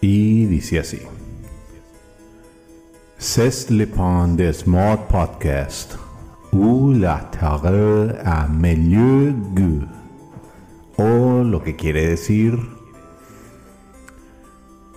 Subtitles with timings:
[0.00, 1.00] Y dice así.
[3.18, 5.98] C'est le pan de Smart Podcast,
[6.52, 9.86] où la terre a meilleur goût.
[11.02, 12.60] Lo que quiere decir,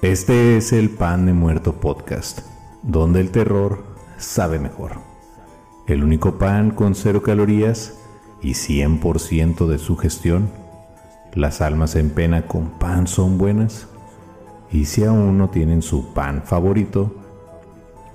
[0.04, 2.42] este es el pan de muerto podcast,
[2.84, 3.84] donde el terror
[4.18, 5.00] sabe mejor.
[5.88, 8.00] El único pan con cero calorías
[8.42, 10.52] y 100% de su gestión.
[11.34, 13.88] Las almas en pena con pan son buenas.
[14.72, 17.16] Y si aún no tienen su pan favorito,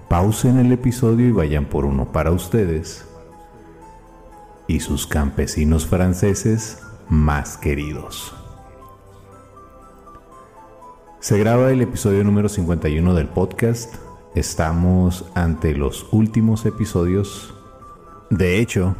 [0.08, 3.04] pausen el episodio y vayan por uno para ustedes
[4.68, 6.78] y sus campesinos franceses
[7.10, 8.32] más queridos.
[11.18, 13.96] Se graba el episodio número 51 del podcast.
[14.36, 17.52] Estamos ante los últimos episodios.
[18.30, 18.94] De hecho,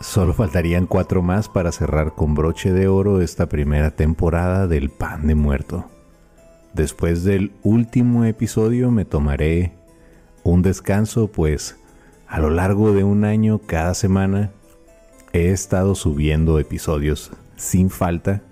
[0.00, 5.26] solo faltarían cuatro más para cerrar con broche de oro esta primera temporada del Pan
[5.26, 5.86] de Muerto.
[6.72, 9.72] Después del último episodio me tomaré
[10.44, 11.76] un descanso, pues
[12.28, 14.52] a lo largo de un año cada semana
[15.32, 18.42] he estado subiendo episodios sin falta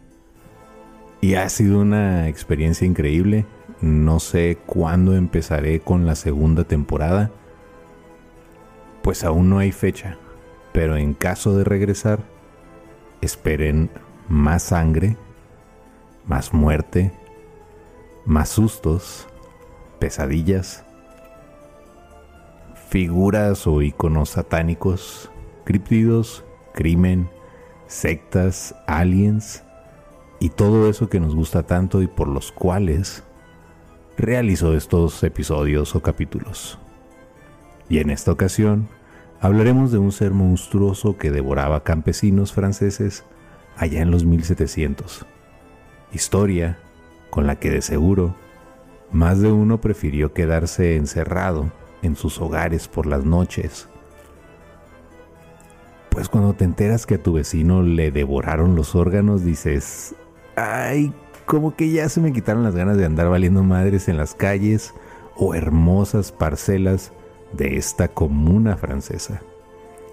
[1.20, 3.46] y ha sido una experiencia increíble.
[3.80, 7.30] No sé cuándo empezaré con la segunda temporada,
[9.02, 10.18] pues aún no hay fecha,
[10.72, 12.20] pero en caso de regresar,
[13.20, 13.90] esperen
[14.28, 15.16] más sangre,
[16.26, 17.12] más muerte,
[18.26, 19.26] más sustos,
[19.98, 20.84] pesadillas,
[22.88, 25.30] figuras o iconos satánicos,
[25.64, 27.28] criptidos, crimen,
[27.94, 29.62] sectas, aliens
[30.40, 33.22] y todo eso que nos gusta tanto y por los cuales
[34.18, 36.78] realizo estos episodios o capítulos.
[37.88, 38.88] Y en esta ocasión
[39.40, 43.24] hablaremos de un ser monstruoso que devoraba campesinos franceses
[43.76, 45.24] allá en los 1700.
[46.12, 46.78] Historia
[47.30, 48.34] con la que de seguro
[49.12, 51.70] más de uno prefirió quedarse encerrado
[52.02, 53.88] en sus hogares por las noches
[56.14, 60.14] pues cuando te enteras que a tu vecino le devoraron los órganos, dices,
[60.54, 61.12] ay,
[61.44, 64.94] como que ya se me quitaron las ganas de andar valiendo madres en las calles
[65.34, 67.12] o hermosas parcelas
[67.52, 69.42] de esta comuna francesa.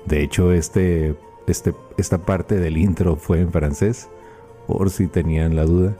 [0.07, 4.09] De hecho, este, este, esta parte del intro fue en francés,
[4.65, 5.95] por si tenían la duda.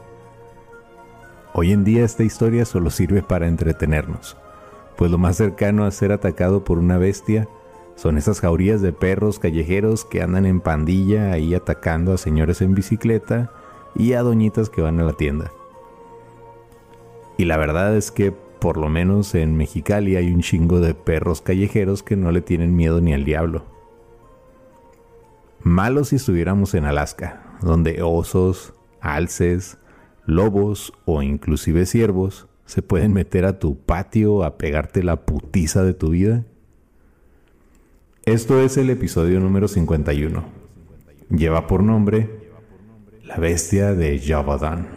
[1.53, 4.35] Hoy en día esta historia solo sirve para entretenernos,
[4.97, 7.47] pues lo más cercano a ser atacado por una bestia
[7.95, 12.73] son esas jaurías de perros callejeros que andan en pandilla ahí atacando a señores en
[12.73, 13.51] bicicleta
[13.95, 15.51] y a doñitas que van a la tienda.
[17.37, 21.41] Y la verdad es que por lo menos en Mexicali hay un chingo de perros
[21.41, 23.65] callejeros que no le tienen miedo ni al diablo.
[25.63, 29.79] Malo si estuviéramos en Alaska, donde osos, alces,
[30.25, 35.93] lobos o inclusive ciervos se pueden meter a tu patio a pegarte la putiza de
[35.93, 36.45] tu vida
[38.33, 40.45] esto es el episodio número 51.
[41.29, 42.29] Lleva por nombre
[43.25, 44.87] La bestia de Javadan.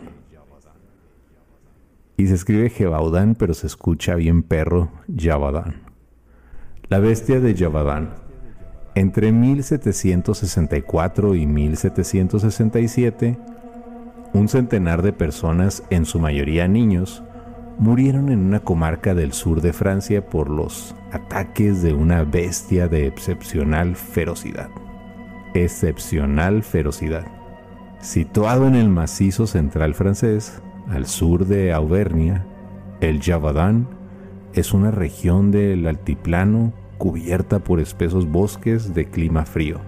[2.17, 5.83] Y se escribe Jebaudan, pero se escucha bien perro Javadan.
[6.89, 8.15] La bestia de Javadan.
[8.95, 13.37] Entre 1764 y 1767,
[14.33, 17.25] un centenar de personas, en su mayoría niños,
[17.79, 23.07] murieron en una comarca del sur de Francia por los ataques de una bestia de
[23.07, 24.71] excepcional ferocidad.
[25.55, 27.27] Excepcional ferocidad.
[28.01, 32.45] Situado en el macizo central francés, al sur de Auvernia,
[33.01, 33.89] el Javadán
[34.53, 39.81] es una región del altiplano cubierta por espesos bosques de clima frío,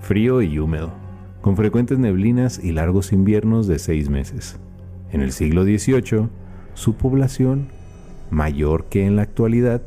[0.00, 0.92] frío y húmedo,
[1.40, 4.58] con frecuentes neblinas y largos inviernos de seis meses.
[5.10, 6.28] En el siglo XVIII,
[6.74, 7.68] su población,
[8.30, 9.82] mayor que en la actualidad,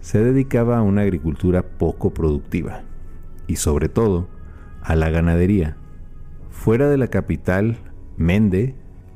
[0.00, 2.82] se dedicaba a una agricultura poco productiva
[3.46, 4.28] y sobre todo
[4.82, 5.76] a la ganadería.
[6.50, 7.78] Fuera de la capital,
[8.16, 8.74] Mende,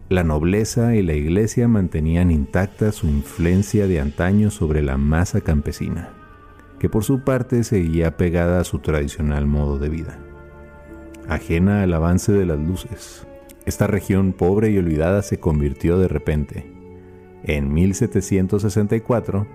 [0.08, 6.10] la nobleza y la iglesia mantenían intacta su influencia de antaño sobre la masa campesina,
[6.78, 10.18] que por su parte seguía pegada a su tradicional modo de vida.
[11.28, 13.26] Ajena al avance de las luces,
[13.64, 16.79] esta región pobre y olvidada se convirtió de repente
[17.44, 19.46] en 1764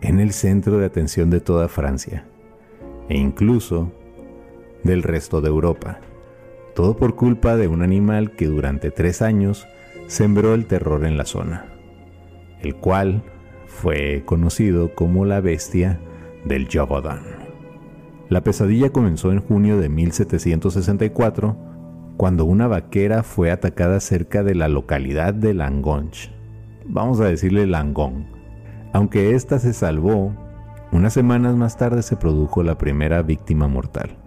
[0.00, 2.26] en el centro de atención de toda Francia
[3.08, 3.92] e incluso
[4.82, 6.00] del resto de Europa,
[6.74, 9.66] Todo por culpa de un animal que durante tres años
[10.08, 11.66] sembró el terror en la zona,
[12.60, 13.22] el cual
[13.66, 16.00] fue conocido como la bestia
[16.44, 17.22] del Jabodán.
[18.28, 21.56] La pesadilla comenzó en junio de 1764,
[22.16, 26.32] cuando una vaquera fue atacada cerca de la localidad de Langonch.
[26.86, 28.26] Vamos a decirle Langón.
[28.92, 30.34] Aunque ésta se salvó,
[30.92, 34.18] unas semanas más tarde se produjo la primera víctima mortal,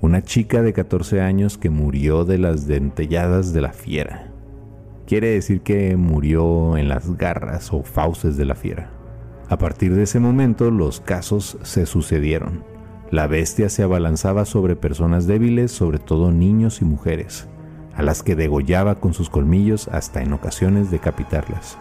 [0.00, 4.32] una chica de 14 años que murió de las dentelladas de la fiera.
[5.06, 8.90] Quiere decir que murió en las garras o fauces de la fiera.
[9.48, 12.64] A partir de ese momento los casos se sucedieron.
[13.10, 17.48] La bestia se abalanzaba sobre personas débiles, sobre todo niños y mujeres,
[17.94, 21.78] a las que degollaba con sus colmillos hasta en ocasiones decapitarlas.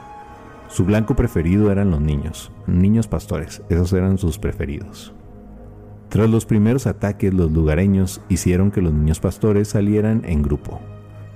[0.72, 5.14] Su blanco preferido eran los niños, niños pastores, esos eran sus preferidos.
[6.08, 10.80] Tras los primeros ataques, los lugareños hicieron que los niños pastores salieran en grupo,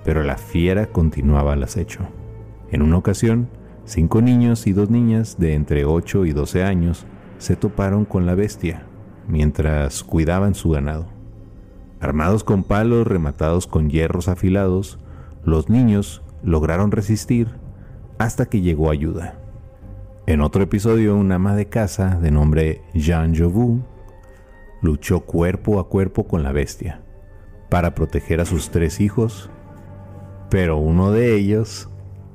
[0.05, 2.07] pero la fiera continuaba al acecho.
[2.71, 3.49] En una ocasión,
[3.83, 7.05] cinco niños y dos niñas de entre 8 y 12 años
[7.37, 8.85] se toparon con la bestia
[9.27, 11.07] mientras cuidaban su ganado.
[11.99, 14.97] Armados con palos rematados con hierros afilados,
[15.43, 17.64] los niños lograron resistir
[18.25, 19.35] hasta que llegó ayuda.
[20.25, 23.83] En otro episodio, un ama de casa de nombre Jean Jovu
[24.81, 27.01] luchó cuerpo a cuerpo con la bestia
[27.69, 29.51] para proteger a sus tres hijos,
[30.49, 31.87] pero uno de ellos,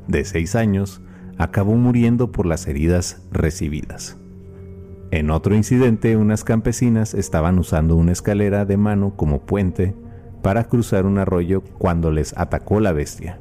[0.06, 1.02] de seis años,
[1.38, 4.16] acabó muriendo por las heridas recibidas.
[5.10, 9.96] En otro incidente, unas campesinas estaban usando una escalera de mano como puente
[10.40, 13.40] para cruzar un arroyo cuando les atacó la bestia.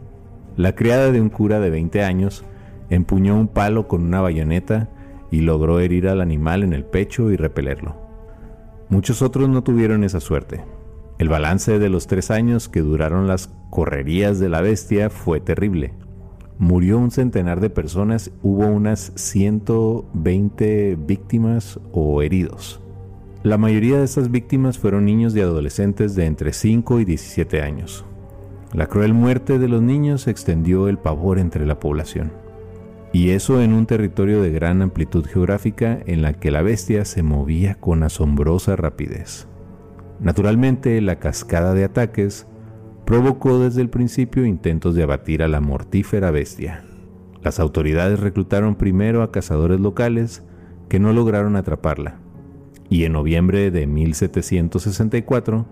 [0.57, 2.43] La criada de un cura de 20 años
[2.89, 4.89] empuñó un palo con una bayoneta
[5.31, 7.95] y logró herir al animal en el pecho y repelerlo.
[8.89, 10.63] Muchos otros no tuvieron esa suerte.
[11.19, 15.93] El balance de los tres años que duraron las correrías de la bestia fue terrible
[16.59, 22.81] murió un centenar de personas, hubo unas 120 víctimas o heridos.
[23.43, 28.05] La mayoría de estas víctimas fueron niños y adolescentes de entre 5 y 17 años.
[28.73, 32.31] La cruel muerte de los niños extendió el pavor entre la población.
[33.11, 37.23] Y eso en un territorio de gran amplitud geográfica en la que la bestia se
[37.23, 39.47] movía con asombrosa rapidez.
[40.19, 42.45] Naturalmente, la cascada de ataques
[43.05, 46.83] provocó desde el principio intentos de abatir a la mortífera bestia.
[47.41, 50.43] Las autoridades reclutaron primero a cazadores locales
[50.89, 52.19] que no lograron atraparla,
[52.89, 55.65] y en noviembre de 1764,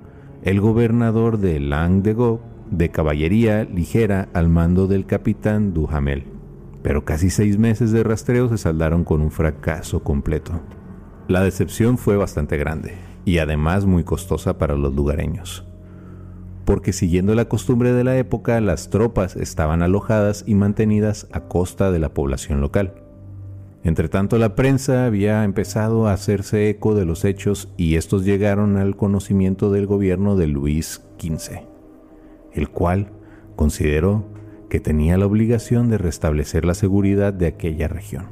[0.43, 2.41] el gobernador de Languedoc
[2.71, 6.25] de caballería ligera al mando del capitán Duhamel.
[6.81, 10.61] Pero casi seis meses de rastreo se saldaron con un fracaso completo.
[11.27, 12.93] La decepción fue bastante grande
[13.25, 15.67] y además muy costosa para los lugareños
[16.67, 21.91] porque siguiendo la costumbre de la época, las tropas estaban alojadas y mantenidas a costa
[21.91, 22.93] de la población local.
[23.85, 28.97] Entretanto, la prensa había empezado a hacerse eco de los hechos y estos llegaron al
[28.97, 31.61] conocimiento del gobierno de Luis XV,
[32.57, 33.11] el cual
[33.55, 34.25] consideró
[34.69, 38.25] que tenía la obligación de restablecer la seguridad de aquella región.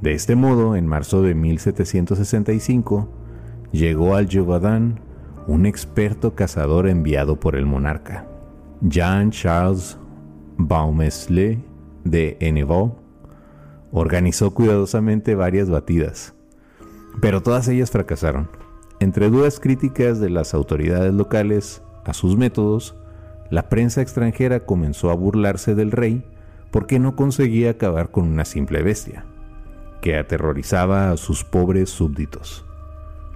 [0.00, 3.08] De este modo, en marzo de 1765,
[3.72, 5.00] llegó al Jovadán
[5.46, 8.26] un experto cazador enviado por el monarca.
[8.82, 9.98] Jean-Charles
[10.56, 11.64] Baumesle
[12.04, 12.94] de Hennebont
[13.90, 16.34] organizó cuidadosamente varias batidas,
[17.20, 18.50] pero todas ellas fracasaron.
[19.00, 22.96] Entre dudas críticas de las autoridades locales a sus métodos,
[23.50, 26.24] la prensa extranjera comenzó a burlarse del rey
[26.70, 29.24] porque no conseguía acabar con una simple bestia,
[30.00, 32.64] que aterrorizaba a sus pobres súbditos.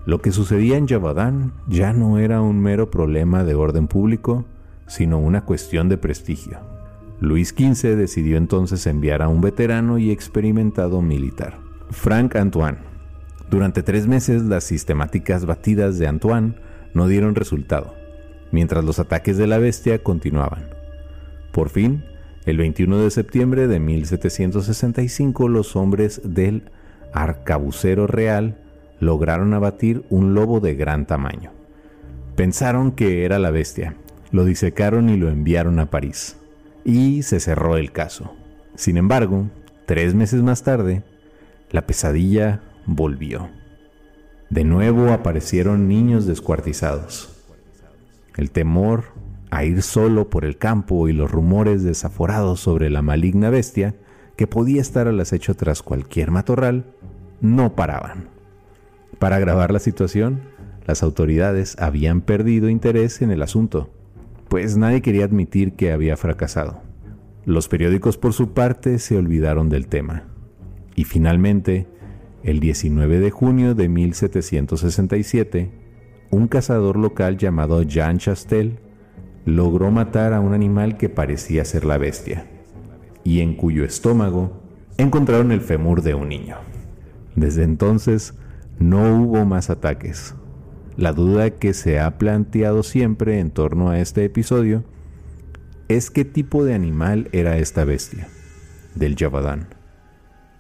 [0.05, 4.45] Lo que sucedía en Yavadán ya no era un mero problema de orden público,
[4.87, 6.59] sino una cuestión de prestigio.
[7.21, 11.57] Luis XV decidió entonces enviar a un veterano y experimentado militar,
[11.91, 12.79] Frank Antoine.
[13.49, 16.57] Durante tres meses las sistemáticas batidas de Antoine
[16.95, 17.95] no dieron resultado,
[18.53, 20.69] mientras los ataques de la bestia continuaban.
[21.51, 22.05] Por fin,
[22.45, 26.71] el 21 de septiembre de 1765 los hombres del
[27.13, 28.59] arcabucero real
[29.01, 31.51] lograron abatir un lobo de gran tamaño.
[32.37, 33.97] Pensaron que era la bestia,
[34.31, 36.37] lo disecaron y lo enviaron a París.
[36.85, 38.35] Y se cerró el caso.
[38.75, 39.49] Sin embargo,
[39.87, 41.03] tres meses más tarde,
[41.71, 43.51] la pesadilla volvió.
[44.51, 47.32] De nuevo aparecieron niños descuartizados.
[48.37, 49.05] El temor
[49.51, 53.95] a ir solo por el campo y los rumores desaforados sobre la maligna bestia
[54.37, 56.87] que podía estar al acecho tras cualquier matorral
[57.41, 58.29] no paraban.
[59.19, 60.41] Para agravar la situación,
[60.87, 63.91] las autoridades habían perdido interés en el asunto,
[64.49, 66.83] pues nadie quería admitir que había fracasado.
[67.45, 70.25] Los periódicos por su parte se olvidaron del tema.
[70.95, 71.87] Y finalmente,
[72.43, 75.71] el 19 de junio de 1767,
[76.33, 78.79] un cazador local llamado Jean Chastel
[79.45, 82.47] logró matar a un animal que parecía ser la bestia,
[83.23, 84.63] y en cuyo estómago
[84.97, 86.57] encontraron el fémur de un niño.
[87.37, 88.33] Desde entonces
[88.79, 90.35] no hubo más ataques.
[90.97, 94.85] La duda que se ha planteado siempre en torno a este episodio
[95.89, 98.27] es qué tipo de animal era esta bestia,
[98.95, 99.69] del Yavadán.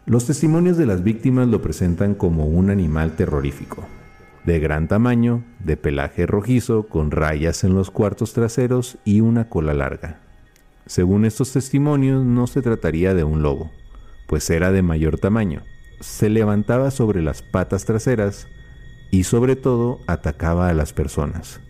[0.04, 3.86] Los testimonios de las víctimas lo presentan como un animal terrorífico,
[4.44, 9.74] de gran tamaño, de pelaje rojizo, con rayas en los cuartos traseros y una cola
[9.74, 10.20] larga.
[10.86, 13.70] Según estos testimonios, no se trataría de un lobo,
[14.26, 15.62] pues era de mayor tamaño.
[16.00, 18.48] Se levantaba sobre las patas traseras
[19.12, 21.60] y sobre todo atacaba a las personas.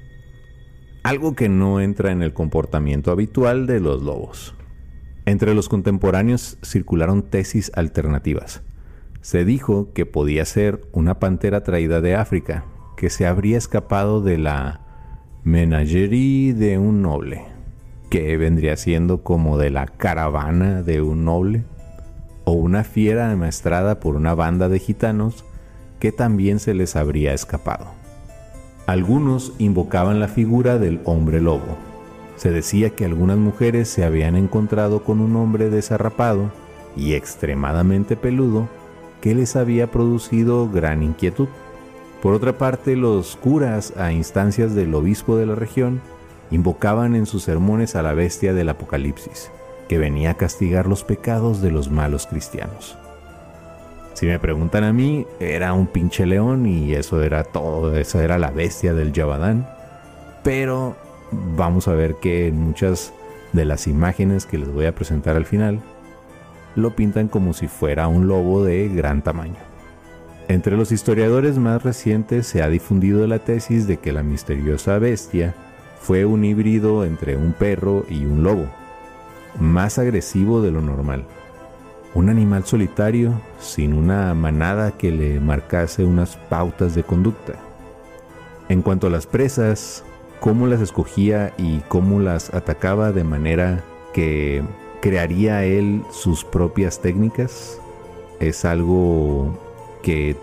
[1.02, 4.54] Algo que no entra en el comportamiento habitual de los lobos.
[5.26, 8.62] Entre los contemporáneos circularon tesis alternativas.
[9.22, 12.64] Se dijo que podía ser una pantera traída de África,
[12.96, 14.80] que se habría escapado de la
[15.44, 17.44] menagerie de un noble,
[18.10, 21.62] que vendría siendo como de la caravana de un noble,
[22.44, 25.44] o una fiera amaestrada por una banda de gitanos
[26.00, 27.86] que también se les habría escapado.
[28.86, 31.76] Algunos invocaban la figura del hombre lobo.
[32.34, 36.50] Se decía que algunas mujeres se habían encontrado con un hombre desarrapado
[36.96, 38.68] y extremadamente peludo
[39.22, 41.48] que les había producido gran inquietud.
[42.20, 46.02] Por otra parte, los curas, a instancias del obispo de la región,
[46.50, 49.50] invocaban en sus sermones a la bestia del Apocalipsis,
[49.88, 52.98] que venía a castigar los pecados de los malos cristianos.
[54.14, 58.38] Si me preguntan a mí, era un pinche león y eso era todo, eso era
[58.38, 59.68] la bestia del Yabadán.
[60.42, 60.96] Pero
[61.56, 63.14] vamos a ver que muchas
[63.52, 65.80] de las imágenes que les voy a presentar al final
[66.76, 69.56] lo pintan como si fuera un lobo de gran tamaño.
[70.48, 75.54] Entre los historiadores más recientes se ha difundido la tesis de que la misteriosa bestia
[76.00, 78.66] fue un híbrido entre un perro y un lobo,
[79.58, 81.24] más agresivo de lo normal.
[82.14, 87.54] Un animal solitario sin una manada que le marcase unas pautas de conducta.
[88.68, 90.04] En cuanto a las presas,
[90.40, 94.62] cómo las escogía y cómo las atacaba de manera que
[95.02, 97.80] crearía él sus propias técnicas
[98.38, 99.58] es algo
[100.00, 100.36] que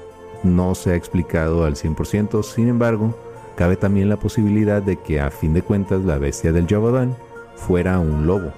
[0.43, 3.15] no se ha explicado al 100%, sin embargo,
[3.55, 7.15] cabe también la posibilidad de que a fin de cuentas la bestia del Javadán
[7.55, 8.51] fuera un lobo.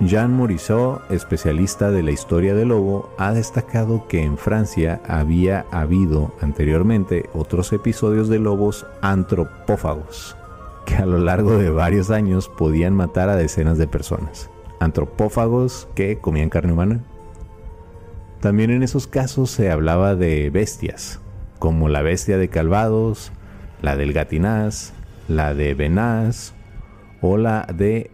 [0.00, 6.32] Jean Morisot, especialista de la historia del lobo, ha destacado que en Francia había habido
[6.42, 10.36] anteriormente otros episodios de lobos antropófagos,
[10.84, 14.51] que a lo largo de varios años podían matar a decenas de personas
[14.82, 17.04] antropófagos que comían carne humana.
[18.40, 21.20] También en esos casos se hablaba de bestias,
[21.58, 23.32] como la bestia de Calvados,
[23.80, 24.92] la del Gatinaz,
[25.28, 26.54] la de Benaz
[27.20, 28.10] o la de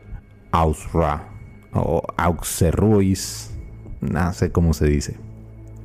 [0.51, 1.29] Ausra
[1.73, 3.55] o Auxerruis,
[4.01, 5.17] no sé cómo se dice.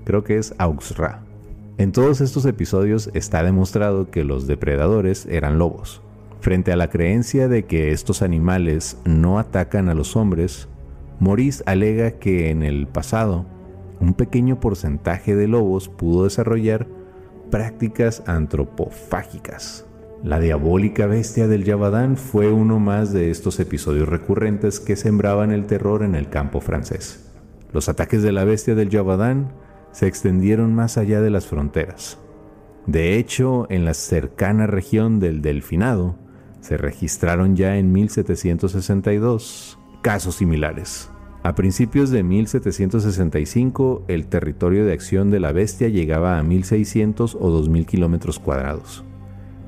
[0.03, 1.23] Creo que es Auxra.
[1.77, 6.01] En todos estos episodios está demostrado que los depredadores eran lobos.
[6.41, 10.67] Frente a la creencia de que estos animales no atacan a los hombres,
[11.20, 13.46] Maurice alega que en el pasado
[14.00, 16.88] un pequeño porcentaje de lobos pudo desarrollar
[17.50, 19.86] prácticas antropofágicas.
[20.24, 25.65] La diabólica bestia del Yavadán fue uno más de estos episodios recurrentes que sembraban el
[25.65, 27.29] terror en el campo francés.
[27.74, 29.51] Los ataques de la bestia del Yavadán
[29.91, 32.17] se extendieron más allá de las fronteras.
[32.88, 36.15] De hecho, en la cercana región del Delfinado
[36.62, 41.10] se registraron ya en 1762 casos similares.
[41.43, 47.50] A principios de 1765, el territorio de acción de la bestia llegaba a 1600 o
[47.50, 49.03] 2000 kilómetros cuadrados.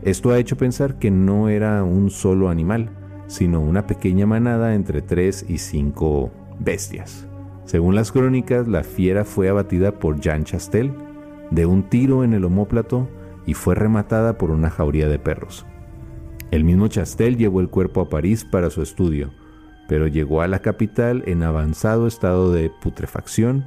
[0.04, 2.92] Esto ha hecho pensar que no era un solo animal,
[3.28, 7.28] sino una pequeña manada entre 3 y 5 bestias.
[7.64, 10.94] Según las crónicas, la fiera fue abatida por Jean Chastel
[11.50, 13.08] de un tiro en el omóplato
[13.46, 15.66] y fue rematada por una jauría de perros.
[16.52, 19.32] El mismo Chastel llevó el cuerpo a París para su estudio,
[19.88, 23.66] pero llegó a la capital en avanzado estado de putrefacción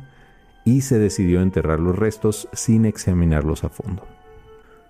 [0.65, 4.05] y se decidió enterrar los restos sin examinarlos a fondo.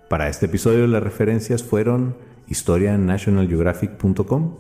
[0.09, 2.17] Para este episodio las referencias fueron
[2.49, 4.57] historianationalgeographic.com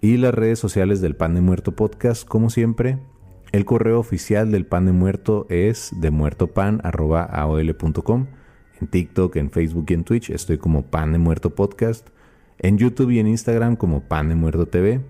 [0.00, 2.98] y las redes sociales del Pan de Muerto Podcast, como siempre.
[3.52, 8.26] El correo oficial del Pan de Muerto es demuertopan.aol.com.
[8.80, 12.08] En TikTok, en Facebook y en Twitch estoy como Pan de Muerto Podcast.
[12.58, 15.00] en YouTube y en Instagram como Pan de Muerto TV.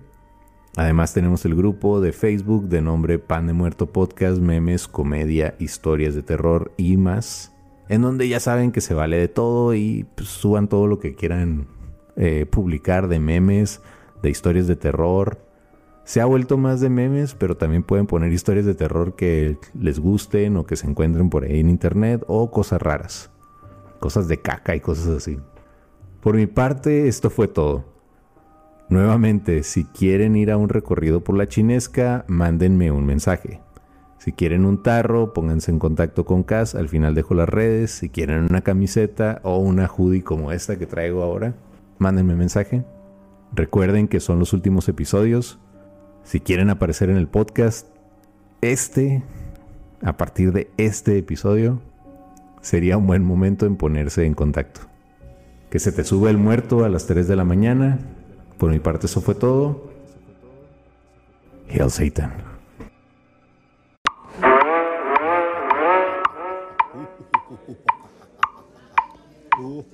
[0.75, 6.15] Además tenemos el grupo de Facebook de nombre Pan de Muerto Podcast, memes, comedia, historias
[6.15, 7.53] de terror y más.
[7.89, 11.13] En donde ya saben que se vale de todo y pues, suban todo lo que
[11.13, 11.67] quieran
[12.15, 13.81] eh, publicar de memes,
[14.23, 15.45] de historias de terror.
[16.05, 19.99] Se ha vuelto más de memes, pero también pueden poner historias de terror que les
[19.99, 23.29] gusten o que se encuentren por ahí en internet o cosas raras.
[23.99, 25.37] Cosas de caca y cosas así.
[26.19, 27.92] Por mi parte, esto fue todo.
[28.89, 33.61] Nuevamente, si quieren ir a un recorrido por la chinesca, mándenme un mensaje.
[34.19, 37.91] Si quieren un tarro, pónganse en contacto con Cas, al final dejo las redes.
[37.91, 41.55] Si quieren una camiseta o una hoodie como esta que traigo ahora,
[41.97, 42.85] mándenme mensaje.
[43.53, 45.59] Recuerden que son los últimos episodios.
[46.23, 47.87] Si quieren aparecer en el podcast,
[48.61, 49.23] este,
[50.01, 51.81] a partir de este episodio,
[52.61, 54.81] sería un buen momento en ponerse en contacto.
[55.69, 57.99] Que se te sube el muerto a las 3 de la mañana
[58.63, 59.91] por mi parte eso fue todo.
[61.69, 62.31] Hail Satan.